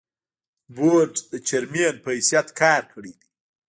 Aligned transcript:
بورډ 0.75 1.13
د 1.31 1.33
چېرمين 1.47 1.95
پۀ 2.03 2.09
حېثيت 2.17 2.47
کار 2.59 2.81
کړے 2.91 3.11
دے۔ 3.19 3.27